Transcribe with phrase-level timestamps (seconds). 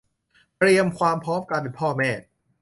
[0.57, 2.09] เตรียมความพร้อมการเป็นพ่อแม่